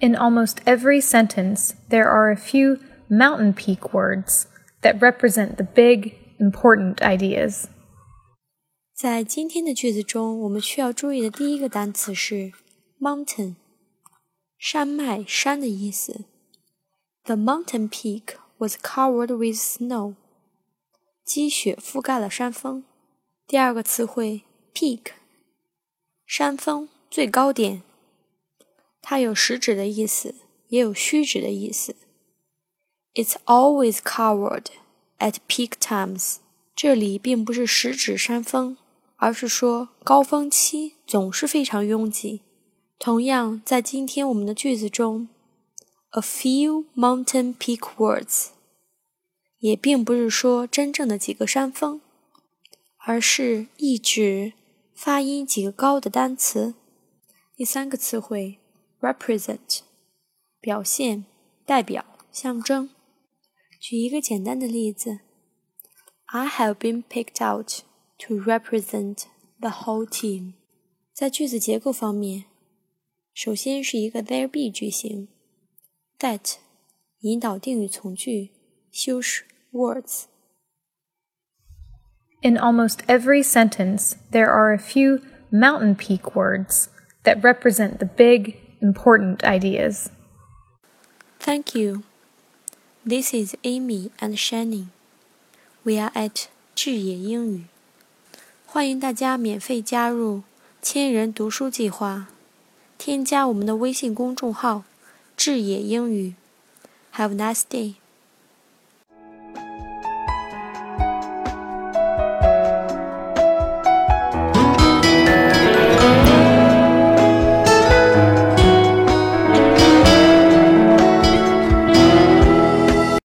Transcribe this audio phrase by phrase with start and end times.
[0.00, 2.78] In almost every sentence, there are a few
[3.08, 4.46] mountain peak words
[4.82, 7.64] that represent the big, important ideas.
[8.94, 12.52] 在今天的句子中，我们需要注意的第一个单词是
[13.00, 13.56] mountain，
[14.58, 16.24] 山脉、山的意思。
[17.24, 20.14] The mountain peak was covered with snow。
[21.24, 22.84] 积雪覆盖了山峰。
[23.46, 24.42] 第二个词汇
[24.72, 25.12] peak，
[26.26, 27.82] 山峰、最高点。
[29.11, 30.35] 它有实指的意思，
[30.69, 31.97] 也有虚指的意思。
[33.13, 34.67] It's always covered
[35.19, 36.37] at peak times。
[36.73, 38.77] 这里并不是实指山峰，
[39.17, 42.43] 而是说高峰期总是非常拥挤。
[42.97, 45.27] 同样，在今天我们的句子中
[46.11, 48.51] ，a few mountain peak words
[49.59, 51.99] 也并不是说真正的几个山峰，
[52.99, 54.53] 而是一指
[54.95, 56.75] 发音几个高的单词。
[57.57, 58.59] 第三个词汇。
[59.00, 59.80] represent
[60.60, 61.24] 表现、
[61.64, 62.90] 代表、象征。
[63.80, 65.20] 举一个简单的例子：
[66.26, 67.82] I have been picked out
[68.18, 69.24] to represent
[69.60, 70.54] the whole team。
[71.12, 72.46] 在句子结构方面，
[73.32, 75.28] 首先是一个 there be 句型，
[76.18, 76.56] that
[77.20, 78.50] 引导定语从句，
[78.90, 86.88] 修饰 words。In almost every sentence, there are a few mountain peak words
[87.24, 90.09] that represent the big, important ideas.
[91.39, 92.03] Thank you.
[93.05, 94.87] This is Amy and Shannon.
[95.83, 97.65] We are at 智也英语。
[98.65, 100.43] 欢迎大家免费加入
[100.81, 102.27] 千人读书计划，
[102.97, 104.83] 添加我们的微信公众号
[105.35, 106.35] “智也英语”。
[107.15, 107.95] Have a nice day.